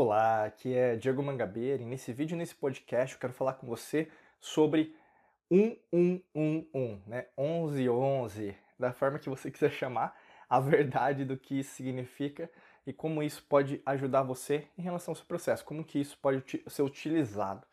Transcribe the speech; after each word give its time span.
Olá, 0.00 0.44
aqui 0.44 0.72
é 0.72 0.94
Diego 0.94 1.20
Mangabeira 1.24 1.82
e 1.82 1.84
nesse 1.84 2.12
vídeo, 2.12 2.36
nesse 2.36 2.54
podcast, 2.54 3.16
eu 3.16 3.20
quero 3.20 3.32
falar 3.32 3.54
com 3.54 3.66
você 3.66 4.08
sobre 4.40 4.94
1111, 5.50 7.02
né? 7.04 7.26
1111, 7.36 8.56
da 8.78 8.92
forma 8.92 9.18
que 9.18 9.28
você 9.28 9.50
quiser 9.50 9.72
chamar, 9.72 10.16
a 10.48 10.60
verdade 10.60 11.24
do 11.24 11.36
que 11.36 11.58
isso 11.58 11.74
significa 11.74 12.48
e 12.86 12.92
como 12.92 13.24
isso 13.24 13.42
pode 13.48 13.82
ajudar 13.84 14.22
você 14.22 14.68
em 14.78 14.82
relação 14.82 15.10
ao 15.10 15.16
seu 15.16 15.26
processo, 15.26 15.64
como 15.64 15.82
que 15.82 15.98
isso 16.00 16.16
pode 16.22 16.44
ser 16.68 16.82
utilizado. 16.82 17.66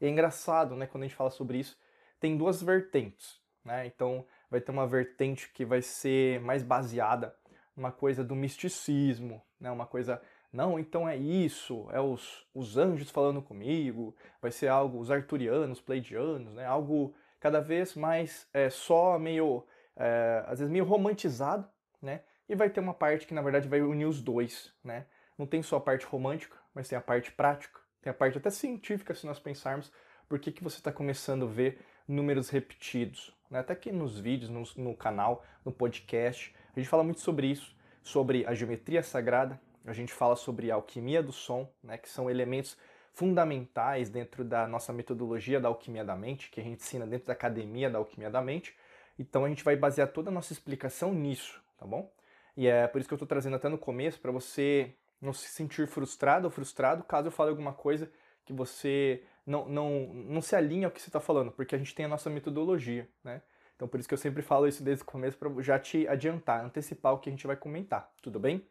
E 0.00 0.06
é 0.06 0.08
engraçado, 0.08 0.76
né, 0.76 0.86
quando 0.86 1.02
a 1.02 1.06
gente 1.08 1.16
fala 1.16 1.30
sobre 1.30 1.58
isso, 1.58 1.76
tem 2.20 2.38
duas 2.38 2.62
vertentes, 2.62 3.40
né? 3.64 3.84
Então, 3.84 4.24
vai 4.48 4.60
ter 4.60 4.70
uma 4.70 4.86
vertente 4.86 5.52
que 5.52 5.64
vai 5.64 5.82
ser 5.82 6.40
mais 6.40 6.62
baseada 6.62 7.34
numa 7.76 7.90
coisa 7.90 8.22
do 8.22 8.36
misticismo, 8.36 9.42
né? 9.58 9.72
Uma 9.72 9.86
coisa 9.88 10.22
não, 10.54 10.78
então 10.78 11.08
é 11.08 11.16
isso, 11.16 11.88
é 11.90 12.00
os, 12.00 12.46
os 12.54 12.78
anjos 12.78 13.10
falando 13.10 13.42
comigo, 13.42 14.14
vai 14.40 14.52
ser 14.52 14.68
algo, 14.68 15.00
os 15.00 15.10
arturianos, 15.10 15.80
pleidianos, 15.80 16.54
né? 16.54 16.64
Algo 16.64 17.12
cada 17.40 17.60
vez 17.60 17.96
mais 17.96 18.48
é, 18.54 18.70
só 18.70 19.18
meio, 19.18 19.66
é, 19.96 20.44
às 20.46 20.60
vezes 20.60 20.70
meio 20.70 20.84
romantizado, 20.84 21.68
né? 22.00 22.20
E 22.48 22.54
vai 22.54 22.70
ter 22.70 22.78
uma 22.78 22.94
parte 22.94 23.26
que 23.26 23.34
na 23.34 23.42
verdade 23.42 23.66
vai 23.66 23.82
unir 23.82 24.06
os 24.06 24.22
dois, 24.22 24.72
né? 24.84 25.06
Não 25.36 25.44
tem 25.44 25.60
só 25.60 25.78
a 25.78 25.80
parte 25.80 26.06
romântica, 26.06 26.56
mas 26.72 26.88
tem 26.88 26.96
a 26.96 27.02
parte 27.02 27.32
prática, 27.32 27.80
tem 28.00 28.12
a 28.12 28.14
parte 28.14 28.38
até 28.38 28.48
científica, 28.48 29.12
se 29.12 29.26
nós 29.26 29.40
pensarmos, 29.40 29.90
por 30.28 30.38
que, 30.38 30.52
que 30.52 30.62
você 30.62 30.76
está 30.76 30.92
começando 30.92 31.46
a 31.46 31.48
ver 31.48 31.84
números 32.06 32.48
repetidos. 32.48 33.34
Né? 33.50 33.58
Até 33.58 33.72
aqui 33.72 33.90
nos 33.90 34.20
vídeos, 34.20 34.50
no, 34.50 34.62
no 34.76 34.96
canal, 34.96 35.44
no 35.64 35.72
podcast, 35.72 36.54
a 36.76 36.78
gente 36.78 36.88
fala 36.88 37.02
muito 37.02 37.20
sobre 37.20 37.48
isso, 37.48 37.74
sobre 38.04 38.46
a 38.46 38.54
geometria 38.54 39.02
sagrada, 39.02 39.60
a 39.84 39.92
gente 39.92 40.12
fala 40.12 40.36
sobre 40.36 40.70
alquimia 40.70 41.22
do 41.22 41.32
som, 41.32 41.68
né, 41.82 41.98
que 41.98 42.08
são 42.08 42.30
elementos 42.30 42.76
fundamentais 43.12 44.10
dentro 44.10 44.44
da 44.44 44.66
nossa 44.66 44.92
metodologia 44.92 45.60
da 45.60 45.68
alquimia 45.68 46.04
da 46.04 46.16
mente, 46.16 46.50
que 46.50 46.60
a 46.60 46.64
gente 46.64 46.80
ensina 46.80 47.06
dentro 47.06 47.26
da 47.26 47.32
academia 47.32 47.88
da 47.88 47.98
alquimia 47.98 48.28
da 48.28 48.42
mente. 48.42 48.74
Então 49.18 49.44
a 49.44 49.48
gente 49.48 49.62
vai 49.62 49.76
basear 49.76 50.08
toda 50.08 50.30
a 50.30 50.32
nossa 50.32 50.52
explicação 50.52 51.14
nisso, 51.14 51.62
tá 51.78 51.86
bom? 51.86 52.10
E 52.56 52.66
é 52.66 52.86
por 52.88 53.00
isso 53.00 53.08
que 53.08 53.14
eu 53.14 53.16
estou 53.16 53.28
trazendo 53.28 53.56
até 53.56 53.68
no 53.68 53.78
começo, 53.78 54.20
para 54.20 54.32
você 54.32 54.94
não 55.20 55.32
se 55.32 55.48
sentir 55.48 55.86
frustrado 55.86 56.46
ou 56.46 56.50
frustrado 56.50 57.04
caso 57.04 57.28
eu 57.28 57.32
fale 57.32 57.50
alguma 57.50 57.72
coisa 57.72 58.10
que 58.44 58.52
você 58.52 59.22
não, 59.46 59.68
não, 59.68 60.12
não 60.12 60.42
se 60.42 60.54
alinha 60.56 60.86
ao 60.86 60.90
que 60.90 61.00
você 61.00 61.08
está 61.08 61.20
falando, 61.20 61.52
porque 61.52 61.74
a 61.74 61.78
gente 61.78 61.94
tem 61.94 62.04
a 62.04 62.08
nossa 62.08 62.28
metodologia, 62.28 63.08
né? 63.22 63.42
Então 63.76 63.88
por 63.88 63.98
isso 63.98 64.08
que 64.08 64.14
eu 64.14 64.18
sempre 64.18 64.42
falo 64.42 64.66
isso 64.66 64.82
desde 64.82 65.02
o 65.02 65.06
começo, 65.06 65.36
para 65.36 65.50
já 65.62 65.78
te 65.78 66.06
adiantar, 66.08 66.64
antecipar 66.64 67.14
o 67.14 67.18
que 67.18 67.28
a 67.28 67.32
gente 67.32 67.46
vai 67.46 67.56
comentar, 67.56 68.12
tudo 68.22 68.38
bem? 68.38 68.64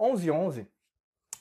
1111 0.00 0.66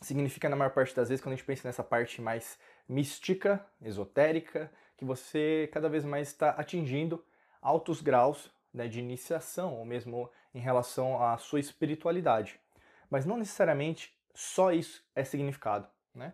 significa, 0.02 0.50
na 0.50 0.56
maior 0.56 0.72
parte 0.72 0.94
das 0.94 1.08
vezes, 1.08 1.24
quando 1.24 1.34
a 1.34 1.36
gente 1.38 1.46
pensa 1.46 1.68
nessa 1.68 1.84
parte 1.84 2.22
mais 2.22 2.60
mística, 2.88 3.66
esotérica, 3.82 4.70
que 4.98 5.06
você 5.06 5.70
cada 5.72 5.88
vez 5.88 6.04
mais 6.04 6.28
está 6.28 6.50
atingindo 6.52 7.24
altos 7.62 8.02
graus 8.02 8.52
né, 8.74 8.88
de 8.88 9.00
iniciação, 9.00 9.76
ou 9.76 9.86
mesmo 9.86 10.30
em 10.54 10.60
relação 10.60 11.24
à 11.24 11.38
sua 11.38 11.60
espiritualidade. 11.60 12.60
Mas 13.10 13.26
não 13.26 13.38
necessariamente 13.38 14.14
só 14.34 14.74
isso 14.74 15.04
é 15.16 15.24
significado. 15.24 15.88
Né? 16.14 16.34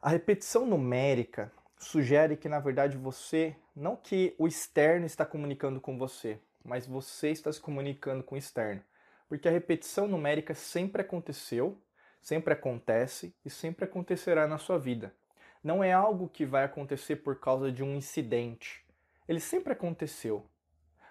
A 0.00 0.08
repetição 0.08 0.64
numérica 0.64 1.52
sugere 1.78 2.36
que, 2.36 2.48
na 2.48 2.60
verdade, 2.60 2.96
você, 2.96 3.56
não 3.74 3.96
que 3.96 4.34
o 4.38 4.46
externo 4.46 5.04
está 5.04 5.26
comunicando 5.26 5.80
com 5.80 5.98
você, 5.98 6.38
mas 6.64 6.86
você 6.86 7.30
está 7.30 7.52
se 7.52 7.60
comunicando 7.60 8.22
com 8.22 8.36
o 8.36 8.38
externo 8.38 8.82
porque 9.28 9.48
a 9.48 9.50
repetição 9.50 10.06
numérica 10.06 10.54
sempre 10.54 11.02
aconteceu, 11.02 11.80
sempre 12.20 12.52
acontece 12.52 13.34
e 13.44 13.50
sempre 13.50 13.84
acontecerá 13.84 14.46
na 14.46 14.58
sua 14.58 14.78
vida. 14.78 15.14
Não 15.62 15.82
é 15.82 15.92
algo 15.92 16.28
que 16.28 16.44
vai 16.44 16.64
acontecer 16.64 17.16
por 17.16 17.40
causa 17.40 17.72
de 17.72 17.82
um 17.82 17.96
incidente. 17.96 18.84
Ele 19.26 19.40
sempre 19.40 19.72
aconteceu. 19.72 20.46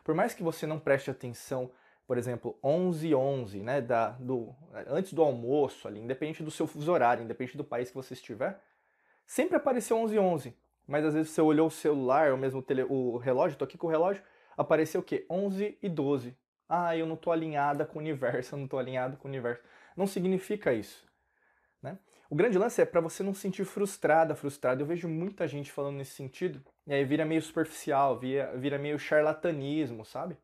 Por 0.04 0.14
mais 0.14 0.34
que 0.34 0.44
você 0.44 0.68
não 0.68 0.80
preste 0.80 1.10
atenção, 1.10 1.72
por 2.06 2.18
exemplo, 2.18 2.58
11 2.64 3.16
11, 3.16 3.64
né, 3.64 3.82
da, 3.82 4.12
do, 4.12 4.54
antes 4.88 5.14
do 5.14 5.24
almoço, 5.24 5.88
ali, 5.88 6.00
independente 6.00 6.44
do 6.44 6.52
seu 6.52 6.68
fuso 6.68 6.92
horário, 6.92 7.24
independente 7.24 7.58
do 7.58 7.64
país 7.64 7.90
que 7.90 7.96
você 7.96 8.14
estiver, 8.14 8.62
sempre 9.26 9.58
apareceu 9.58 9.98
11 9.98 10.20
11. 10.20 10.56
Mas 10.86 11.06
às 11.06 11.14
vezes 11.14 11.32
você 11.32 11.42
olhou 11.42 11.68
o 11.68 11.72
celular, 11.72 12.32
ou 12.32 12.38
mesmo 12.38 12.60
o, 12.60 12.64
tele, 12.64 12.84
o 12.84 13.18
relógio, 13.18 13.56
estou 13.56 13.66
aqui 13.66 13.78
com 13.78 13.88
o 13.88 13.90
relógio, 13.90 14.22
apareceu 14.58 15.02
o 15.02 15.04
quê? 15.04 15.26
11 15.30 15.78
e 15.82 15.90
12 15.90 16.36
ah, 16.74 16.98
eu 16.98 17.06
não 17.06 17.16
estou 17.16 17.32
alinhada 17.32 17.86
com 17.86 18.00
o 18.00 18.02
universo, 18.02 18.56
eu 18.56 18.58
não 18.58 18.66
estou 18.66 18.80
alinhado 18.80 19.18
com 19.18 19.28
o 19.28 19.32
universo. 19.32 19.62
Não 19.96 20.08
significa 20.08 20.74
isso. 20.74 21.06
Né? 21.82 21.98
O 22.30 22.36
grande 22.36 22.58
lance 22.58 22.82
é 22.82 22.86
para 22.86 23.02
você 23.02 23.22
não 23.22 23.34
se 23.34 23.42
sentir 23.42 23.66
frustrada, 23.66 24.36
frustrado. 24.36 24.82
Eu 24.82 24.88
vejo 24.88 25.08
muita 25.08 25.48
gente 25.48 25.72
falando 25.72 25.98
nesse 25.98 26.16
sentido, 26.16 26.64
e 26.88 26.94
aí 26.94 27.06
vira 27.06 27.26
meio 27.26 27.42
superficial, 27.42 28.18
vira, 28.18 28.56
vira 28.58 28.78
meio 28.78 28.98
charlatanismo, 28.98 30.04
sabe? 30.04 30.38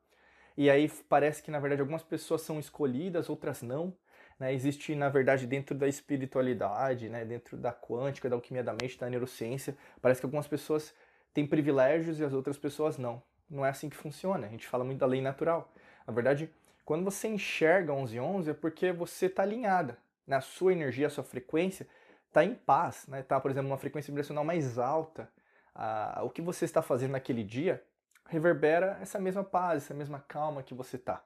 E 0.56 0.70
aí 0.70 0.92
parece 1.08 1.42
que, 1.42 1.50
na 1.50 1.60
verdade, 1.60 1.82
algumas 1.82 2.04
pessoas 2.04 2.42
são 2.42 2.60
escolhidas, 2.60 3.30
outras 3.30 3.62
não. 3.62 3.96
Né? 4.38 4.54
Existe, 4.54 4.94
na 4.94 5.10
verdade, 5.10 5.48
dentro 5.48 5.74
da 5.74 5.88
espiritualidade, 5.88 7.10
né? 7.10 7.26
dentro 7.26 7.58
da 7.58 7.74
quântica, 7.74 8.30
da 8.30 8.36
alquimia 8.36 8.64
da 8.64 8.74
mente, 8.74 8.98
da 8.98 9.10
neurociência, 9.10 9.78
parece 10.02 10.20
que 10.22 10.26
algumas 10.26 10.48
pessoas 10.48 10.94
têm 11.34 11.48
privilégios 11.48 12.20
e 12.20 12.24
as 12.24 12.34
outras 12.34 12.58
pessoas 12.58 12.98
não. 12.98 13.24
Não 13.50 13.66
é 13.66 13.70
assim 13.70 13.90
que 13.90 13.96
funciona. 13.96 14.48
A 14.48 14.50
gente 14.50 14.68
fala 14.68 14.84
muito 14.84 15.00
da 15.00 15.06
lei 15.06 15.22
natural. 15.22 15.72
Na 16.10 16.16
verdade, 16.16 16.50
quando 16.84 17.06
você 17.06 17.28
enxerga 17.28 17.94
1111 17.94 18.50
é 18.50 18.54
porque 18.56 18.92
você 18.92 19.28
está 19.28 19.44
alinhada. 19.44 19.96
Né? 20.26 20.38
A 20.38 20.42
sua 20.42 20.74
energia, 20.74 21.06
a 21.06 21.10
sua 21.10 21.24
frequência 21.24 21.88
está 22.28 22.44
em 22.44 22.56
paz. 22.56 23.02
Está, 23.02 23.12
né? 23.12 23.22
Tá, 23.22 23.40
por 23.40 23.52
exemplo, 23.52 23.70
uma 23.70 23.78
frequência 23.78 24.10
vibracional 24.10 24.44
mais 24.44 24.80
alta. 24.80 25.30
Ah, 25.76 26.22
o 26.24 26.32
que 26.32 26.42
você 26.42 26.66
está 26.66 26.82
fazendo 26.82 27.12
naquele 27.12 27.44
dia 27.44 27.84
reverbera 28.28 28.98
essa 29.00 29.20
mesma 29.20 29.44
paz, 29.44 29.84
essa 29.84 29.94
mesma 29.94 30.20
calma 30.28 30.64
que 30.64 30.74
você 30.74 30.96
está. 30.96 31.22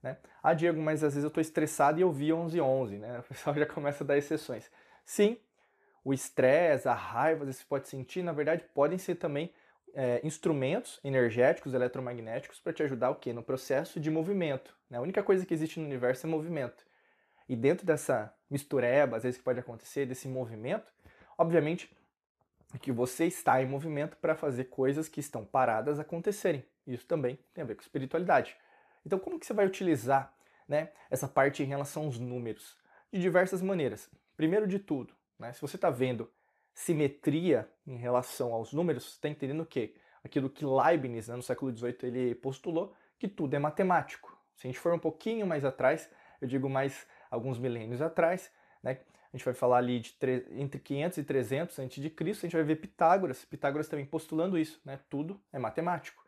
Né? 0.00 0.16
Ah, 0.40 0.54
Diego, 0.54 0.80
mas 0.80 1.02
às 1.02 1.14
vezes 1.14 1.24
eu 1.24 1.28
estou 1.28 1.40
estressado 1.40 1.98
e 1.98 2.02
eu 2.02 2.12
vi 2.12 2.26
1111. 2.26 2.96
Né? 2.96 3.18
O 3.18 3.22
pessoal 3.24 3.56
já 3.58 3.66
começa 3.66 4.04
a 4.04 4.06
dar 4.06 4.16
exceções. 4.16 4.70
Sim, 5.04 5.36
o 6.04 6.14
estresse, 6.14 6.88
a 6.88 6.94
raiva, 6.94 7.44
você 7.44 7.64
pode 7.68 7.88
sentir, 7.88 8.22
na 8.22 8.30
verdade, 8.30 8.64
podem 8.72 8.98
ser 8.98 9.16
também 9.16 9.52
é, 9.98 10.20
instrumentos 10.22 11.00
energéticos, 11.02 11.74
eletromagnéticos, 11.74 12.60
para 12.60 12.72
te 12.72 12.84
ajudar 12.84 13.10
o 13.10 13.16
quê? 13.16 13.32
No 13.32 13.42
processo 13.42 13.98
de 13.98 14.08
movimento. 14.12 14.72
Né? 14.88 14.96
A 14.96 15.00
única 15.00 15.24
coisa 15.24 15.44
que 15.44 15.52
existe 15.52 15.80
no 15.80 15.86
universo 15.86 16.24
é 16.24 16.30
movimento. 16.30 16.86
E 17.48 17.56
dentro 17.56 17.84
dessa 17.84 18.32
mistureba, 18.48 19.16
às 19.16 19.24
vezes 19.24 19.38
que 19.38 19.44
pode 19.44 19.58
acontecer, 19.58 20.06
desse 20.06 20.28
movimento, 20.28 20.92
obviamente 21.36 21.92
que 22.80 22.92
você 22.92 23.24
está 23.24 23.60
em 23.60 23.66
movimento 23.66 24.16
para 24.18 24.36
fazer 24.36 24.66
coisas 24.66 25.08
que 25.08 25.18
estão 25.18 25.44
paradas 25.44 25.98
acontecerem. 25.98 26.64
Isso 26.86 27.04
também 27.04 27.36
tem 27.52 27.64
a 27.64 27.66
ver 27.66 27.74
com 27.74 27.82
espiritualidade. 27.82 28.56
Então, 29.04 29.18
como 29.18 29.36
que 29.36 29.46
você 29.46 29.52
vai 29.52 29.66
utilizar 29.66 30.32
né, 30.68 30.92
essa 31.10 31.26
parte 31.26 31.64
em 31.64 31.66
relação 31.66 32.04
aos 32.04 32.20
números? 32.20 32.76
De 33.12 33.18
diversas 33.18 33.60
maneiras. 33.60 34.08
Primeiro 34.36 34.68
de 34.68 34.78
tudo, 34.78 35.12
né, 35.36 35.52
se 35.52 35.60
você 35.60 35.74
está 35.74 35.90
vendo 35.90 36.30
simetria 36.78 37.68
em 37.84 37.96
relação 37.96 38.54
aos 38.54 38.72
números, 38.72 39.02
você 39.02 39.10
está 39.10 39.28
entendendo 39.28 39.62
o 39.62 39.66
quê? 39.66 39.96
Aquilo 40.22 40.48
que 40.48 40.64
Leibniz, 40.64 41.26
né, 41.26 41.34
no 41.34 41.42
século 41.42 41.76
XVIII, 41.76 41.96
ele 42.04 42.34
postulou, 42.36 42.94
que 43.18 43.26
tudo 43.26 43.54
é 43.54 43.58
matemático. 43.58 44.38
Se 44.54 44.64
a 44.64 44.70
gente 44.70 44.78
for 44.78 44.94
um 44.94 44.98
pouquinho 44.98 45.44
mais 45.44 45.64
atrás, 45.64 46.08
eu 46.40 46.46
digo 46.46 46.70
mais 46.70 47.04
alguns 47.28 47.58
milênios 47.58 48.00
atrás, 48.00 48.48
né, 48.80 49.00
a 49.32 49.36
gente 49.36 49.44
vai 49.44 49.54
falar 49.54 49.78
ali 49.78 49.98
de 49.98 50.16
entre 50.52 50.78
500 50.78 51.18
e 51.18 51.24
300 51.24 51.78
a.C., 51.80 51.82
a 51.82 52.46
gente 52.46 52.54
vai 52.54 52.62
ver 52.62 52.76
Pitágoras, 52.76 53.44
Pitágoras 53.44 53.88
também 53.88 54.06
postulando 54.06 54.56
isso, 54.56 54.80
né, 54.84 55.00
tudo 55.10 55.40
é 55.52 55.58
matemático. 55.58 56.24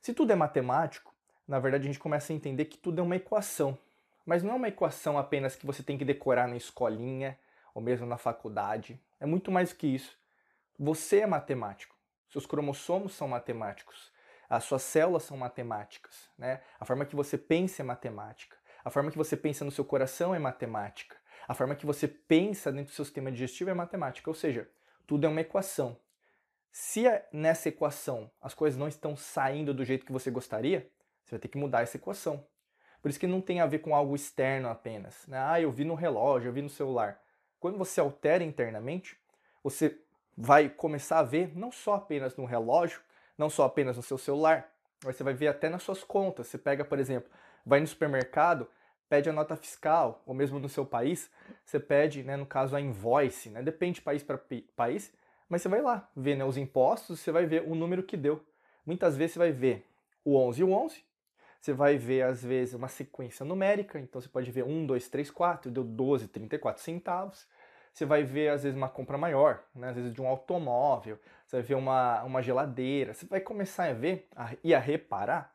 Se 0.00 0.14
tudo 0.14 0.32
é 0.32 0.34
matemático, 0.34 1.14
na 1.46 1.58
verdade 1.58 1.84
a 1.84 1.92
gente 1.92 2.00
começa 2.00 2.32
a 2.32 2.36
entender 2.36 2.64
que 2.64 2.78
tudo 2.78 3.00
é 3.00 3.02
uma 3.02 3.16
equação, 3.16 3.76
mas 4.24 4.42
não 4.42 4.52
é 4.52 4.54
uma 4.54 4.68
equação 4.68 5.18
apenas 5.18 5.54
que 5.54 5.66
você 5.66 5.82
tem 5.82 5.98
que 5.98 6.04
decorar 6.04 6.48
na 6.48 6.56
escolinha 6.56 7.38
ou 7.74 7.82
mesmo 7.82 8.06
na 8.06 8.16
faculdade, 8.16 8.98
é 9.22 9.26
muito 9.26 9.52
mais 9.52 9.72
que 9.72 9.86
isso. 9.86 10.18
Você 10.76 11.20
é 11.20 11.26
matemático. 11.26 11.94
Seus 12.28 12.44
cromossomos 12.44 13.14
são 13.14 13.28
matemáticos. 13.28 14.10
As 14.50 14.64
suas 14.64 14.82
células 14.82 15.22
são 15.22 15.36
matemáticas. 15.36 16.28
Né? 16.36 16.60
A 16.80 16.84
forma 16.84 17.04
que 17.06 17.14
você 17.14 17.38
pensa 17.38 17.82
é 17.82 17.84
matemática. 17.84 18.56
A 18.84 18.90
forma 18.90 19.12
que 19.12 19.16
você 19.16 19.36
pensa 19.36 19.64
no 19.64 19.70
seu 19.70 19.84
coração 19.84 20.34
é 20.34 20.40
matemática. 20.40 21.16
A 21.46 21.54
forma 21.54 21.76
que 21.76 21.86
você 21.86 22.08
pensa 22.08 22.72
dentro 22.72 22.92
do 22.92 22.96
seu 22.96 23.04
sistema 23.04 23.30
digestivo 23.30 23.70
é 23.70 23.74
matemática. 23.74 24.28
Ou 24.28 24.34
seja, 24.34 24.68
tudo 25.06 25.24
é 25.24 25.28
uma 25.28 25.40
equação. 25.40 25.96
Se 26.72 27.04
nessa 27.32 27.68
equação 27.68 28.28
as 28.40 28.54
coisas 28.54 28.76
não 28.76 28.88
estão 28.88 29.16
saindo 29.16 29.72
do 29.72 29.84
jeito 29.84 30.04
que 30.04 30.12
você 30.12 30.32
gostaria, 30.32 30.90
você 31.24 31.36
vai 31.36 31.38
ter 31.38 31.48
que 31.48 31.58
mudar 31.58 31.82
essa 31.82 31.96
equação. 31.96 32.44
Por 33.00 33.08
isso 33.08 33.20
que 33.20 33.26
não 33.28 33.40
tem 33.40 33.60
a 33.60 33.66
ver 33.66 33.78
com 33.78 33.94
algo 33.94 34.16
externo 34.16 34.68
apenas. 34.68 35.24
Né? 35.28 35.38
Ah, 35.38 35.60
eu 35.60 35.70
vi 35.70 35.84
no 35.84 35.94
relógio, 35.94 36.48
eu 36.48 36.52
vi 36.52 36.62
no 36.62 36.68
celular. 36.68 37.22
Quando 37.62 37.78
você 37.78 38.00
altera 38.00 38.42
internamente, 38.42 39.16
você 39.62 39.96
vai 40.36 40.68
começar 40.68 41.20
a 41.20 41.22
ver 41.22 41.56
não 41.56 41.70
só 41.70 41.94
apenas 41.94 42.36
no 42.36 42.44
relógio, 42.44 43.00
não 43.38 43.48
só 43.48 43.62
apenas 43.62 43.96
no 43.96 44.02
seu 44.02 44.18
celular, 44.18 44.68
mas 45.04 45.14
você 45.14 45.22
vai 45.22 45.32
ver 45.32 45.46
até 45.46 45.68
nas 45.68 45.84
suas 45.84 46.02
contas. 46.02 46.48
Você 46.48 46.58
pega, 46.58 46.84
por 46.84 46.98
exemplo, 46.98 47.30
vai 47.64 47.78
no 47.78 47.86
supermercado, 47.86 48.66
pede 49.08 49.30
a 49.30 49.32
nota 49.32 49.54
fiscal, 49.54 50.24
ou 50.26 50.34
mesmo 50.34 50.58
no 50.58 50.68
seu 50.68 50.84
país, 50.84 51.30
você 51.64 51.78
pede, 51.78 52.24
né, 52.24 52.36
no 52.36 52.46
caso, 52.46 52.74
a 52.74 52.80
invoice, 52.80 53.48
né? 53.48 53.62
Depende 53.62 54.00
de 54.00 54.02
país 54.02 54.24
para 54.24 54.40
país, 54.74 55.12
mas 55.48 55.62
você 55.62 55.68
vai 55.68 55.80
lá 55.80 56.10
ver 56.16 56.34
né, 56.34 56.44
os 56.44 56.56
impostos, 56.56 57.20
você 57.20 57.30
vai 57.30 57.46
ver 57.46 57.62
o 57.62 57.76
número 57.76 58.02
que 58.02 58.16
deu. 58.16 58.44
Muitas 58.84 59.16
vezes 59.16 59.34
você 59.34 59.38
vai 59.38 59.52
ver 59.52 59.86
o 60.24 60.36
11 60.36 60.62
e 60.62 60.64
o 60.64 60.72
11, 60.72 61.04
você 61.62 61.72
vai 61.72 61.96
ver, 61.96 62.22
às 62.22 62.42
vezes, 62.42 62.74
uma 62.74 62.88
sequência 62.88 63.46
numérica, 63.46 63.96
então 64.00 64.20
você 64.20 64.28
pode 64.28 64.50
ver 64.50 64.64
1, 64.64 64.84
2, 64.84 65.08
3, 65.08 65.30
4, 65.30 65.70
deu 65.70 65.84
12, 65.84 66.26
34 66.26 66.82
centavos. 66.82 67.46
Você 67.92 68.06
vai 68.06 68.22
ver, 68.22 68.48
às 68.48 68.62
vezes, 68.62 68.76
uma 68.76 68.88
compra 68.88 69.18
maior, 69.18 69.62
né? 69.74 69.90
às 69.90 69.96
vezes 69.96 70.14
de 70.14 70.22
um 70.22 70.26
automóvel, 70.26 71.18
você 71.44 71.56
vai 71.56 71.62
ver 71.62 71.74
uma, 71.74 72.22
uma 72.22 72.42
geladeira, 72.42 73.12
você 73.12 73.26
vai 73.26 73.40
começar 73.40 73.84
a 73.84 73.92
ver 73.92 74.28
a, 74.34 74.52
e 74.64 74.74
a 74.74 74.78
reparar 74.78 75.54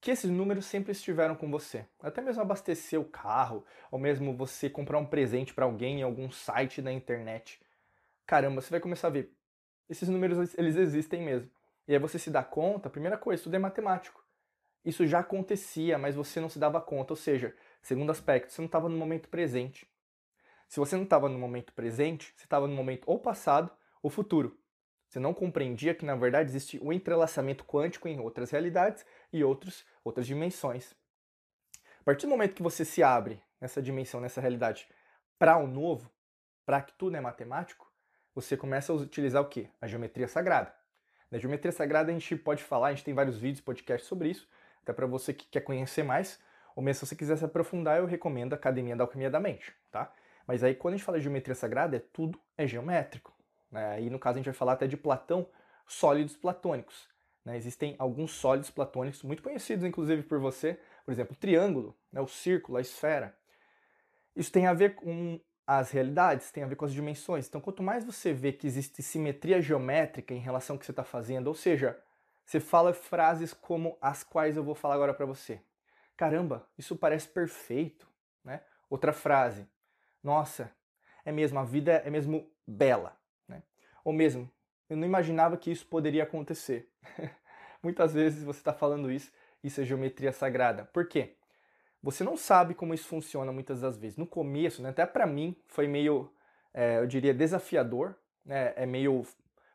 que 0.00 0.10
esses 0.10 0.30
números 0.30 0.64
sempre 0.64 0.92
estiveram 0.92 1.34
com 1.34 1.50
você. 1.50 1.84
Até 2.02 2.22
mesmo 2.22 2.40
abastecer 2.40 2.98
o 2.98 3.04
carro, 3.04 3.64
ou 3.90 3.98
mesmo 3.98 4.34
você 4.34 4.70
comprar 4.70 4.98
um 4.98 5.04
presente 5.04 5.52
para 5.52 5.66
alguém 5.66 6.00
em 6.00 6.02
algum 6.02 6.30
site 6.30 6.80
da 6.80 6.90
internet. 6.90 7.60
Caramba, 8.26 8.62
você 8.62 8.70
vai 8.70 8.80
começar 8.80 9.08
a 9.08 9.10
ver. 9.10 9.36
Esses 9.88 10.08
números, 10.08 10.56
eles 10.56 10.76
existem 10.76 11.22
mesmo. 11.22 11.50
E 11.86 11.92
aí 11.92 11.98
você 11.98 12.18
se 12.18 12.30
dá 12.30 12.42
conta, 12.42 12.88
primeira 12.88 13.18
coisa, 13.18 13.42
tudo 13.42 13.56
é 13.56 13.58
matemático. 13.58 14.24
Isso 14.84 15.06
já 15.06 15.18
acontecia, 15.18 15.98
mas 15.98 16.14
você 16.14 16.40
não 16.40 16.48
se 16.48 16.58
dava 16.58 16.80
conta. 16.80 17.12
Ou 17.12 17.16
seja, 17.16 17.54
segundo 17.82 18.10
aspecto, 18.10 18.52
você 18.52 18.62
não 18.62 18.66
estava 18.66 18.88
no 18.88 18.96
momento 18.96 19.28
presente. 19.28 19.89
Se 20.70 20.78
você 20.78 20.94
não 20.94 21.02
estava 21.02 21.28
no 21.28 21.36
momento 21.36 21.72
presente, 21.72 22.32
você 22.36 22.44
estava 22.44 22.68
no 22.68 22.74
momento 22.74 23.02
ou 23.04 23.18
passado 23.18 23.72
ou 24.00 24.08
futuro. 24.08 24.56
Você 25.08 25.18
não 25.18 25.34
compreendia 25.34 25.96
que, 25.96 26.04
na 26.04 26.14
verdade, 26.14 26.48
existe 26.48 26.78
um 26.80 26.92
entrelaçamento 26.92 27.64
quântico 27.64 28.06
em 28.06 28.20
outras 28.20 28.52
realidades 28.52 29.04
e 29.32 29.42
outros, 29.42 29.84
outras 30.04 30.28
dimensões. 30.28 30.94
A 32.00 32.04
partir 32.04 32.26
do 32.26 32.30
momento 32.30 32.54
que 32.54 32.62
você 32.62 32.84
se 32.84 33.02
abre 33.02 33.42
nessa 33.60 33.82
dimensão, 33.82 34.20
nessa 34.20 34.40
realidade, 34.40 34.88
para 35.36 35.56
o 35.56 35.64
um 35.64 35.66
novo, 35.66 36.08
para 36.64 36.80
que 36.80 36.92
tudo 36.92 37.16
é 37.16 37.20
matemático, 37.20 37.92
você 38.32 38.56
começa 38.56 38.92
a 38.92 38.94
utilizar 38.94 39.42
o 39.42 39.48
quê? 39.48 39.68
A 39.80 39.88
geometria 39.88 40.28
sagrada. 40.28 40.72
Na 41.32 41.38
geometria 41.38 41.72
sagrada 41.72 42.12
a 42.12 42.14
gente 42.14 42.36
pode 42.36 42.62
falar, 42.62 42.88
a 42.88 42.90
gente 42.92 43.04
tem 43.04 43.12
vários 43.12 43.38
vídeos, 43.38 43.60
podcasts 43.60 44.08
sobre 44.08 44.28
isso, 44.28 44.48
até 44.84 44.92
para 44.92 45.06
você 45.06 45.34
que 45.34 45.46
quer 45.46 45.62
conhecer 45.62 46.04
mais, 46.04 46.38
ou 46.76 46.82
mesmo 46.82 47.00
se 47.00 47.08
você 47.08 47.16
quiser 47.16 47.36
se 47.36 47.44
aprofundar, 47.44 47.98
eu 47.98 48.06
recomendo 48.06 48.52
a 48.52 48.56
Academia 48.56 48.94
da 48.94 49.02
Alquimia 49.02 49.28
da 49.28 49.40
Mente, 49.40 49.74
tá? 49.90 50.12
Mas 50.46 50.62
aí 50.62 50.74
quando 50.74 50.94
a 50.94 50.96
gente 50.96 51.04
fala 51.04 51.18
de 51.18 51.24
geometria 51.24 51.54
sagrada, 51.54 51.96
é 51.96 52.00
tudo 52.00 52.40
é 52.56 52.66
geométrico. 52.66 53.34
Né? 53.70 53.92
Aí 53.92 54.10
no 54.10 54.18
caso 54.18 54.36
a 54.36 54.38
gente 54.38 54.46
vai 54.46 54.54
falar 54.54 54.72
até 54.72 54.86
de 54.86 54.96
Platão, 54.96 55.46
sólidos 55.86 56.36
platônicos. 56.36 57.08
Né? 57.44 57.56
Existem 57.56 57.96
alguns 57.98 58.32
sólidos 58.32 58.70
platônicos 58.70 59.22
muito 59.22 59.42
conhecidos, 59.42 59.84
inclusive 59.84 60.22
por 60.22 60.38
você, 60.38 60.78
por 61.04 61.12
exemplo, 61.12 61.34
o 61.34 61.38
triângulo, 61.38 61.96
né? 62.12 62.20
o 62.20 62.28
círculo, 62.28 62.78
a 62.78 62.80
esfera. 62.80 63.36
Isso 64.36 64.52
tem 64.52 64.66
a 64.66 64.72
ver 64.72 64.94
com 64.94 65.40
as 65.66 65.90
realidades, 65.90 66.50
tem 66.50 66.64
a 66.64 66.66
ver 66.66 66.76
com 66.76 66.84
as 66.84 66.92
dimensões. 66.92 67.46
Então, 67.46 67.60
quanto 67.60 67.82
mais 67.82 68.04
você 68.04 68.32
vê 68.32 68.52
que 68.52 68.66
existe 68.66 69.02
simetria 69.02 69.60
geométrica 69.60 70.34
em 70.34 70.38
relação 70.38 70.74
ao 70.74 70.80
que 70.80 70.86
você 70.86 70.92
está 70.92 71.04
fazendo, 71.04 71.46
ou 71.46 71.54
seja, 71.54 71.96
você 72.44 72.58
fala 72.58 72.92
frases 72.92 73.52
como 73.52 73.96
as 74.00 74.24
quais 74.24 74.56
eu 74.56 74.64
vou 74.64 74.74
falar 74.74 74.94
agora 74.94 75.14
para 75.14 75.26
você. 75.26 75.60
Caramba, 76.16 76.68
isso 76.76 76.96
parece 76.96 77.28
perfeito, 77.28 78.08
né? 78.44 78.62
Outra 78.88 79.12
frase. 79.12 79.68
Nossa, 80.22 80.70
é 81.24 81.32
mesmo, 81.32 81.58
a 81.58 81.64
vida 81.64 81.92
é 82.04 82.10
mesmo 82.10 82.50
bela. 82.66 83.20
Ou 84.04 84.12
mesmo, 84.12 84.50
eu 84.88 84.96
não 84.96 85.06
imaginava 85.06 85.56
que 85.56 85.70
isso 85.70 85.86
poderia 85.86 86.22
acontecer. 86.22 86.88
Muitas 87.82 88.12
vezes 88.12 88.42
você 88.42 88.58
está 88.58 88.72
falando 88.72 89.10
isso, 89.10 89.30
isso 89.62 89.80
é 89.80 89.84
geometria 89.84 90.32
sagrada. 90.32 90.84
Por 90.86 91.06
quê? 91.06 91.36
Você 92.02 92.24
não 92.24 92.36
sabe 92.36 92.74
como 92.74 92.94
isso 92.94 93.06
funciona 93.06 93.52
muitas 93.52 93.82
das 93.82 93.98
vezes. 93.98 94.16
No 94.16 94.26
começo, 94.26 94.82
né, 94.82 94.88
até 94.88 95.04
para 95.04 95.26
mim, 95.26 95.54
foi 95.66 95.86
meio, 95.86 96.32
é, 96.72 96.98
eu 96.98 97.06
diria, 97.06 97.34
desafiador, 97.34 98.14
né, 98.44 98.72
é 98.74 98.86
meio 98.86 99.26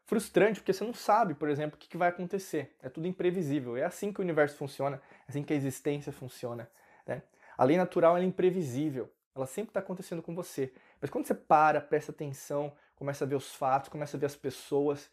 frustrante, 0.05 0.59
porque 0.59 0.73
você 0.73 0.83
não 0.83 0.93
sabe, 0.93 1.35
por 1.35 1.49
exemplo, 1.49 1.75
o 1.75 1.79
que, 1.79 1.87
que 1.87 1.97
vai 1.97 2.09
acontecer. 2.09 2.75
É 2.81 2.89
tudo 2.89 3.07
imprevisível. 3.07 3.77
É 3.77 3.83
assim 3.83 4.11
que 4.11 4.19
o 4.19 4.23
universo 4.23 4.57
funciona, 4.57 4.97
é 4.97 5.25
assim 5.29 5.43
que 5.43 5.53
a 5.53 5.55
existência 5.55 6.11
funciona. 6.11 6.67
Né? 7.05 7.21
A 7.55 7.63
lei 7.63 7.77
natural 7.77 8.17
é 8.17 8.23
imprevisível. 8.23 9.11
Ela 9.35 9.45
sempre 9.45 9.71
está 9.71 9.79
acontecendo 9.79 10.21
com 10.21 10.33
você. 10.33 10.73
Mas 11.01 11.09
quando 11.09 11.25
você 11.25 11.35
para, 11.35 11.81
presta 11.81 12.11
atenção, 12.11 12.73
começa 12.95 13.25
a 13.25 13.27
ver 13.27 13.35
os 13.35 13.53
fatos, 13.53 13.89
começa 13.89 14.15
a 14.15 14.19
ver 14.19 14.27
as 14.27 14.35
pessoas. 14.35 15.11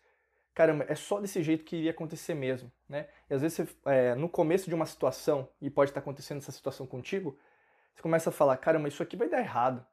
Caramba, 0.54 0.84
é 0.88 0.94
só 0.94 1.20
desse 1.20 1.42
jeito 1.42 1.64
que 1.64 1.76
iria 1.76 1.90
acontecer 1.90 2.34
mesmo, 2.34 2.70
né? 2.88 3.08
E 3.28 3.34
às 3.34 3.40
vezes 3.42 3.56
você, 3.56 3.76
é, 3.86 4.14
no 4.14 4.28
começo 4.28 4.68
de 4.68 4.74
uma 4.74 4.86
situação, 4.86 5.48
e 5.60 5.68
pode 5.68 5.90
estar 5.90 6.00
acontecendo 6.00 6.38
essa 6.38 6.52
situação 6.52 6.86
contigo, 6.86 7.36
você 7.94 8.02
começa 8.02 8.30
a 8.30 8.32
falar, 8.32 8.56
caramba, 8.58 8.88
isso 8.88 9.02
aqui 9.02 9.16
vai 9.16 9.28
dar 9.28 9.40
errado. 9.40 9.84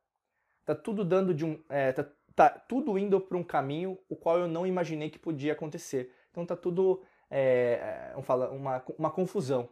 Tá 0.65 0.75
tudo 0.75 1.03
dando 1.03 1.33
de 1.33 1.43
um. 1.45 1.63
É, 1.67 1.91
tá, 1.91 2.05
tá, 2.35 2.49
tudo 2.49 2.97
indo 2.99 3.19
para 3.19 3.37
um 3.37 3.43
caminho 3.43 3.97
o 4.07 4.15
qual 4.15 4.37
eu 4.37 4.47
não 4.47 4.67
imaginei 4.67 5.09
que 5.09 5.17
podia 5.17 5.53
acontecer. 5.53 6.13
Então 6.29 6.45
tá 6.45 6.55
tudo 6.55 7.01
é, 7.29 8.09
vamos 8.11 8.25
falar, 8.25 8.49
uma, 8.49 8.83
uma 8.97 9.11
confusão. 9.11 9.69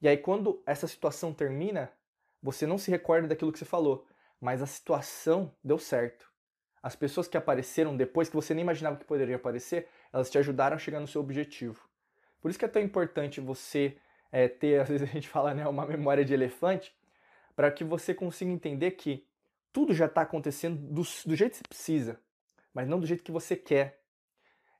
E 0.00 0.08
aí 0.08 0.16
quando 0.16 0.62
essa 0.66 0.86
situação 0.86 1.32
termina, 1.32 1.90
você 2.44 2.64
não 2.64 2.78
se 2.78 2.92
recorda 2.92 3.26
daquilo 3.26 3.50
que 3.50 3.58
você 3.58 3.64
falou, 3.64 4.06
mas 4.40 4.62
a 4.62 4.66
situação 4.66 5.52
deu 5.64 5.80
certo 5.80 6.32
as 6.84 6.94
pessoas 6.94 7.26
que 7.26 7.38
apareceram 7.38 7.96
depois, 7.96 8.28
que 8.28 8.36
você 8.36 8.52
nem 8.52 8.60
imaginava 8.60 8.96
que 8.96 9.06
poderia 9.06 9.36
aparecer, 9.36 9.88
elas 10.12 10.28
te 10.28 10.36
ajudaram 10.36 10.76
a 10.76 10.78
chegar 10.78 11.00
no 11.00 11.08
seu 11.08 11.18
objetivo. 11.22 11.80
Por 12.42 12.50
isso 12.50 12.58
que 12.58 12.64
é 12.66 12.68
tão 12.68 12.82
importante 12.82 13.40
você 13.40 13.96
é, 14.30 14.48
ter, 14.48 14.78
às 14.82 14.90
vezes 14.90 15.08
a 15.08 15.10
gente 15.10 15.26
fala, 15.26 15.54
né, 15.54 15.66
uma 15.66 15.86
memória 15.86 16.22
de 16.22 16.34
elefante, 16.34 16.94
para 17.56 17.70
que 17.70 17.82
você 17.82 18.12
consiga 18.12 18.50
entender 18.50 18.90
que 18.90 19.26
tudo 19.72 19.94
já 19.94 20.04
está 20.04 20.20
acontecendo 20.20 20.76
do, 20.76 21.00
do 21.00 21.34
jeito 21.34 21.52
que 21.52 21.56
você 21.56 21.64
precisa, 21.66 22.20
mas 22.74 22.86
não 22.86 23.00
do 23.00 23.06
jeito 23.06 23.24
que 23.24 23.32
você 23.32 23.56
quer. 23.56 24.02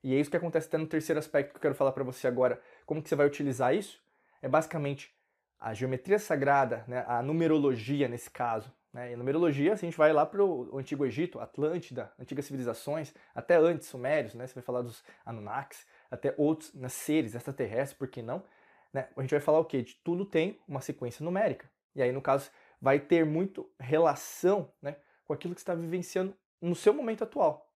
E 0.02 0.14
é 0.14 0.20
isso 0.20 0.30
que 0.30 0.36
acontece 0.36 0.68
até 0.68 0.76
no 0.76 0.86
terceiro 0.86 1.18
aspecto 1.18 1.52
que 1.52 1.56
eu 1.56 1.62
quero 1.62 1.74
falar 1.74 1.92
para 1.92 2.04
você 2.04 2.28
agora. 2.28 2.60
Como 2.84 3.02
que 3.02 3.08
você 3.08 3.16
vai 3.16 3.26
utilizar 3.26 3.74
isso? 3.74 3.98
É 4.42 4.48
basicamente 4.48 5.10
a 5.58 5.72
geometria 5.74 6.18
sagrada, 6.18 6.84
né, 6.86 7.04
a 7.06 7.22
numerologia 7.22 8.08
nesse 8.08 8.30
caso, 8.30 8.72
né? 8.94 9.10
E 9.10 9.16
numerologia, 9.16 9.72
a 9.72 9.76
gente 9.76 9.96
vai 9.96 10.12
lá 10.12 10.24
para 10.24 10.42
o 10.42 10.78
Antigo 10.78 11.04
Egito, 11.04 11.40
Atlântida, 11.40 12.12
antigas 12.16 12.44
civilizações, 12.44 13.12
até 13.34 13.56
antes, 13.56 13.88
Sumérios, 13.88 14.34
né? 14.34 14.46
você 14.46 14.54
vai 14.54 14.62
falar 14.62 14.82
dos 14.82 15.02
Anunnakis, 15.26 15.84
até 16.08 16.32
outros 16.38 16.72
né, 16.72 16.88
seres 16.88 17.34
extraterrestres, 17.34 17.98
por 17.98 18.06
que 18.06 18.22
não? 18.22 18.44
Né? 18.92 19.08
A 19.16 19.20
gente 19.20 19.32
vai 19.32 19.40
falar 19.40 19.58
o 19.58 19.64
quê? 19.64 19.82
De 19.82 19.96
tudo 19.96 20.24
tem 20.24 20.60
uma 20.68 20.80
sequência 20.80 21.24
numérica. 21.24 21.68
E 21.92 22.00
aí, 22.00 22.12
no 22.12 22.22
caso, 22.22 22.52
vai 22.80 23.00
ter 23.00 23.26
muito 23.26 23.68
relação 23.80 24.72
né, 24.80 24.96
com 25.24 25.32
aquilo 25.32 25.54
que 25.54 25.60
está 25.60 25.74
vivenciando 25.74 26.32
no 26.62 26.76
seu 26.76 26.94
momento 26.94 27.24
atual. 27.24 27.68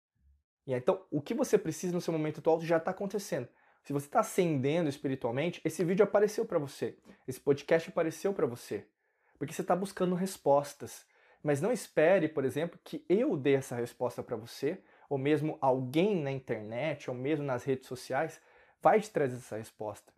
E 0.67 0.73
aí, 0.75 0.79
então, 0.79 1.03
o 1.09 1.19
que 1.19 1.33
você 1.33 1.57
precisa 1.57 1.93
no 1.93 2.01
seu 2.01 2.13
momento 2.13 2.41
atual 2.41 2.61
já 2.61 2.77
está 2.77 2.91
acontecendo. 2.91 3.47
Se 3.87 3.93
você 3.93 4.05
está 4.05 4.19
ascendendo 4.19 4.89
espiritualmente, 4.89 5.61
esse 5.63 5.81
vídeo 5.81 6.03
apareceu 6.03 6.43
para 6.45 6.59
você, 6.59 6.97
esse 7.25 7.39
podcast 7.39 7.89
apareceu 7.89 8.33
para 8.33 8.45
você 8.45 8.85
porque 9.37 9.53
você 9.53 9.61
está 9.61 9.75
buscando 9.75 10.15
respostas. 10.15 11.05
Mas 11.43 11.61
não 11.61 11.71
espere, 11.71 12.27
por 12.27 12.43
exemplo, 12.43 12.77
que 12.83 13.05
eu 13.07 13.37
dê 13.37 13.53
essa 13.53 13.75
resposta 13.75 14.21
para 14.21 14.35
você, 14.35 14.79
ou 15.09 15.17
mesmo 15.17 15.57
alguém 15.61 16.21
na 16.21 16.31
internet, 16.31 17.09
ou 17.09 17.15
mesmo 17.15 17.45
nas 17.45 17.63
redes 17.63 17.87
sociais, 17.87 18.41
vai 18.81 18.99
te 18.99 19.09
trazer 19.09 19.37
essa 19.37 19.55
resposta. 19.55 20.11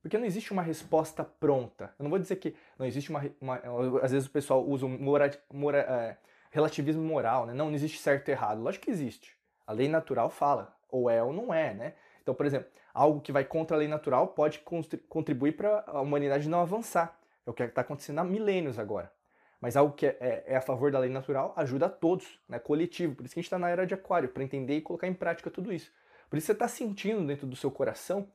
Porque 0.00 0.18
não 0.18 0.24
existe 0.24 0.50
uma 0.50 0.62
resposta 0.62 1.22
pronta. 1.22 1.94
Eu 1.96 2.02
não 2.02 2.10
vou 2.10 2.18
dizer 2.18 2.36
que 2.36 2.56
não 2.76 2.84
existe 2.84 3.08
uma. 3.10 3.22
uma 3.40 3.60
às 4.02 4.10
vezes 4.10 4.26
o 4.26 4.32
pessoal 4.32 4.66
usa 4.66 4.84
um 4.84 4.98
mora, 4.98 5.30
mora, 5.52 5.78
é, 5.78 6.16
relativismo 6.50 7.04
moral, 7.04 7.46
né? 7.46 7.54
Não, 7.54 7.66
não 7.66 7.74
existe 7.74 7.98
certo 7.98 8.28
e 8.28 8.32
errado. 8.32 8.60
Lógico 8.60 8.86
que 8.86 8.90
existe. 8.90 9.36
A 9.64 9.72
lei 9.72 9.86
natural 9.86 10.28
fala, 10.28 10.76
ou 10.88 11.08
é 11.08 11.22
ou 11.22 11.32
não 11.32 11.54
é, 11.54 11.72
né? 11.72 11.94
Então, 12.20 12.34
por 12.34 12.46
exemplo, 12.46 12.68
algo 12.92 13.20
que 13.20 13.32
vai 13.32 13.44
contra 13.44 13.76
a 13.76 13.78
lei 13.78 13.88
natural 13.88 14.28
pode 14.28 14.62
contribuir 15.08 15.52
para 15.52 15.84
a 15.86 16.00
humanidade 16.00 16.48
não 16.48 16.60
avançar. 16.60 17.18
É 17.46 17.50
o 17.50 17.54
que 17.54 17.62
está 17.62 17.80
acontecendo 17.80 18.18
há 18.18 18.24
milênios 18.24 18.78
agora. 18.78 19.12
Mas 19.60 19.76
algo 19.76 19.94
que 19.94 20.06
é, 20.06 20.16
é, 20.20 20.44
é, 20.48 20.56
a 20.56 20.60
favor 20.60 20.90
da 20.90 20.98
lei 20.98 21.10
natural 21.10 21.52
ajuda 21.56 21.86
a 21.86 21.88
todos, 21.88 22.38
né, 22.48 22.58
coletivo. 22.58 23.14
Por 23.14 23.24
isso 23.24 23.34
que 23.34 23.40
a 23.40 23.42
gente 23.42 23.46
está 23.46 23.58
na 23.58 23.68
era 23.68 23.86
de 23.86 23.94
aquário, 23.94 24.28
para 24.28 24.42
entender 24.42 24.76
e 24.76 24.80
colocar 24.80 25.06
em 25.06 25.14
prática 25.14 25.50
tudo 25.50 25.72
isso. 25.72 25.92
Por 26.28 26.36
isso 26.36 26.46
você 26.46 26.52
está 26.52 26.66
sentindo 26.66 27.24
dentro 27.26 27.46
do 27.46 27.54
seu 27.54 27.70
coração 27.70 28.28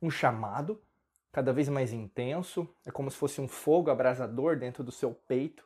um 0.00 0.10
chamado 0.10 0.80
cada 1.32 1.52
vez 1.52 1.68
mais 1.68 1.92
intenso, 1.92 2.68
é 2.84 2.90
como 2.90 3.10
se 3.10 3.16
fosse 3.16 3.40
um 3.40 3.46
fogo 3.46 3.90
abrasador 3.90 4.56
dentro 4.56 4.82
do 4.82 4.90
seu 4.90 5.12
peito. 5.12 5.64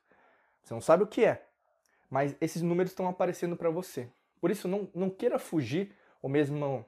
Você 0.63 0.75
não 0.75 0.81
sabe 0.81 1.05
o 1.05 1.07
que 1.07 1.25
é, 1.25 1.47
mas 2.11 2.37
esses 2.41 2.61
números 2.61 2.91
estão 2.91 3.09
aparecendo 3.09 3.57
para 3.57 3.71
você. 3.71 4.09
Por 4.41 4.51
isso, 4.51 4.69
não, 4.69 4.89
não 4.95 5.09
queira 5.09 5.39
fugir 5.39 5.95
ou 6.21 6.29
mesmo 6.29 6.85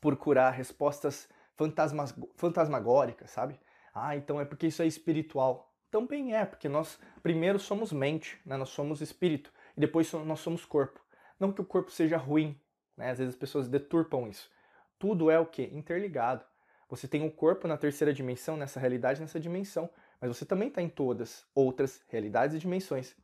procurar 0.00 0.50
respostas 0.50 1.28
fantasmas, 1.56 2.14
fantasmagóricas, 2.36 3.30
sabe? 3.30 3.58
Ah, 3.94 4.16
então 4.16 4.40
é 4.40 4.44
porque 4.44 4.66
isso 4.66 4.82
é 4.82 4.86
espiritual. 4.86 5.72
Também 5.90 6.34
é, 6.34 6.44
porque 6.44 6.68
nós 6.68 6.98
primeiro 7.22 7.58
somos 7.58 7.92
mente, 7.92 8.40
né? 8.44 8.56
nós 8.56 8.70
somos 8.70 9.00
espírito, 9.00 9.52
e 9.76 9.80
depois 9.80 10.12
nós 10.12 10.40
somos 10.40 10.64
corpo. 10.64 11.00
Não 11.38 11.52
que 11.52 11.60
o 11.60 11.64
corpo 11.64 11.90
seja 11.90 12.16
ruim, 12.16 12.58
né? 12.96 13.10
às 13.10 13.18
vezes 13.18 13.34
as 13.34 13.38
pessoas 13.38 13.68
deturpam 13.68 14.26
isso. 14.26 14.50
Tudo 14.98 15.30
é 15.30 15.38
o 15.38 15.46
que? 15.46 15.62
Interligado. 15.62 16.44
Você 16.88 17.06
tem 17.06 17.22
o 17.22 17.26
um 17.26 17.30
corpo 17.30 17.68
na 17.68 17.76
terceira 17.76 18.12
dimensão, 18.12 18.56
nessa 18.56 18.80
realidade, 18.80 19.20
nessa 19.20 19.38
dimensão, 19.38 19.88
mas 20.20 20.36
você 20.36 20.44
também 20.44 20.68
está 20.68 20.82
em 20.82 20.88
todas 20.88 21.46
outras 21.54 22.02
realidades 22.08 22.56
e 22.56 22.58
dimensões. 22.58 23.16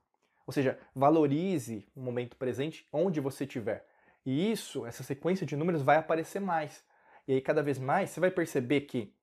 Ou 0.47 0.53
seja, 0.53 0.79
valorize 0.95 1.87
o 1.95 2.01
momento 2.01 2.37
presente 2.37 2.87
onde 2.93 3.21
você 3.21 3.45
estiver. 3.45 3.87
E 4.25 4.51
isso, 4.51 4.87
essa 4.87 5.03
sequência 5.03 5.47
de 5.47 5.57
números 5.57 5.83
vai 5.83 5.97
aparecer 5.97 6.41
mais. 6.41 6.85
E 7.27 7.33
aí, 7.33 7.41
cada 7.41 7.63
vez 7.63 7.79
mais, 7.79 8.11
você 8.11 8.21
vai 8.21 8.31
perceber 8.31 8.83
que 8.83 9.15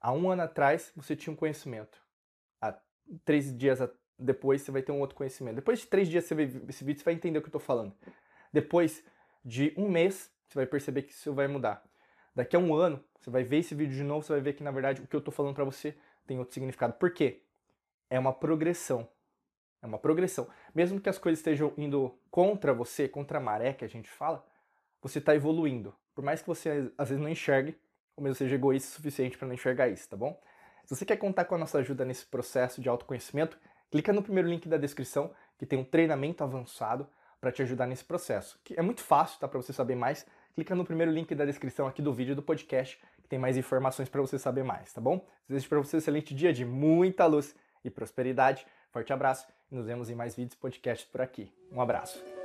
há 0.00 0.12
um 0.12 0.30
ano 0.30 0.42
atrás 0.42 0.92
você 0.96 1.14
tinha 1.14 1.32
um 1.32 1.36
conhecimento. 1.36 2.00
Há 2.60 2.78
três 3.24 3.56
dias 3.56 3.80
depois 4.18 4.62
você 4.62 4.70
vai 4.70 4.82
ter 4.82 4.92
um 4.92 5.00
outro 5.00 5.16
conhecimento. 5.16 5.56
Depois 5.56 5.80
de 5.80 5.86
três 5.86 6.08
dias 6.08 6.24
você 6.24 6.34
vê 6.34 6.44
esse 6.68 6.84
vídeo, 6.84 6.98
você 6.98 7.04
vai 7.04 7.14
entender 7.14 7.38
o 7.38 7.42
que 7.42 7.46
eu 7.46 7.50
estou 7.50 7.60
falando. 7.60 7.94
Depois 8.52 9.04
de 9.44 9.72
um 9.76 9.88
mês, 9.88 10.30
você 10.46 10.54
vai 10.54 10.66
perceber 10.66 11.02
que 11.02 11.12
isso 11.12 11.32
vai 11.32 11.46
mudar. 11.46 11.84
Daqui 12.34 12.56
a 12.56 12.58
um 12.58 12.74
ano, 12.74 13.02
você 13.20 13.30
vai 13.30 13.44
ver 13.44 13.58
esse 13.58 13.74
vídeo 13.74 13.94
de 13.94 14.02
novo, 14.02 14.24
você 14.24 14.32
vai 14.32 14.40
ver 14.40 14.54
que 14.54 14.62
na 14.62 14.70
verdade 14.70 15.02
o 15.02 15.06
que 15.06 15.14
eu 15.14 15.18
estou 15.18 15.32
falando 15.32 15.54
para 15.54 15.64
você 15.64 15.96
tem 16.26 16.38
outro 16.38 16.54
significado. 16.54 16.94
Por 16.94 17.12
quê? 17.12 17.42
É 18.10 18.18
uma 18.18 18.32
progressão. 18.32 19.08
É 19.82 19.86
uma 19.86 19.98
progressão. 19.98 20.48
Mesmo 20.74 21.00
que 21.00 21.08
as 21.08 21.18
coisas 21.18 21.38
estejam 21.38 21.72
indo 21.76 22.18
contra 22.30 22.72
você, 22.74 23.08
contra 23.08 23.38
a 23.38 23.40
maré 23.40 23.72
que 23.72 23.84
a 23.84 23.88
gente 23.88 24.08
fala, 24.08 24.44
você 25.00 25.18
está 25.18 25.34
evoluindo. 25.34 25.94
Por 26.14 26.24
mais 26.24 26.40
que 26.40 26.48
você 26.48 26.90
às 26.98 27.08
vezes 27.08 27.22
não 27.22 27.28
enxergue, 27.30 27.78
ou 28.16 28.22
mesmo 28.22 28.34
seja 28.34 28.56
egoísta 28.56 28.90
o 28.90 28.94
suficiente 28.94 29.38
para 29.38 29.46
não 29.46 29.54
enxergar 29.54 29.88
isso, 29.88 30.08
tá 30.08 30.16
bom? 30.16 30.38
Se 30.84 30.96
você 30.96 31.04
quer 31.04 31.16
contar 31.16 31.44
com 31.44 31.54
a 31.54 31.58
nossa 31.58 31.78
ajuda 31.78 32.04
nesse 32.04 32.26
processo 32.26 32.80
de 32.80 32.88
autoconhecimento, 32.88 33.58
clica 33.90 34.12
no 34.12 34.22
primeiro 34.22 34.48
link 34.48 34.68
da 34.68 34.76
descrição, 34.76 35.30
que 35.56 35.66
tem 35.66 35.78
um 35.78 35.84
treinamento 35.84 36.42
avançado 36.42 37.08
para 37.40 37.52
te 37.52 37.62
ajudar 37.62 37.86
nesse 37.86 38.04
processo. 38.04 38.58
Que 38.64 38.78
é 38.78 38.82
muito 38.82 39.02
fácil, 39.02 39.38
tá? 39.38 39.46
Para 39.46 39.60
você 39.60 39.72
saber 39.72 39.94
mais, 39.94 40.26
clica 40.54 40.74
no 40.74 40.84
primeiro 40.84 41.12
link 41.12 41.32
da 41.34 41.44
descrição 41.44 41.86
aqui 41.86 42.02
do 42.02 42.12
vídeo 42.12 42.34
do 42.34 42.42
podcast, 42.42 43.00
que 43.22 43.28
tem 43.28 43.38
mais 43.38 43.56
informações 43.56 44.08
para 44.08 44.20
você 44.20 44.38
saber 44.38 44.64
mais, 44.64 44.92
tá 44.92 45.00
bom? 45.00 45.24
Desejo 45.48 45.68
para 45.68 45.78
você 45.78 45.96
um 45.96 45.98
excelente 45.98 46.34
dia 46.34 46.52
de 46.52 46.64
muita 46.64 47.26
luz 47.26 47.54
e 47.84 47.90
prosperidade. 47.90 48.66
Forte 48.90 49.12
abraço 49.12 49.46
nos 49.70 49.86
vemos 49.86 50.10
em 50.10 50.14
mais 50.14 50.34
vídeos 50.34 50.54
e 50.54 50.58
podcasts 50.58 51.08
por 51.10 51.20
aqui. 51.20 51.52
Um 51.70 51.80
abraço. 51.80 52.37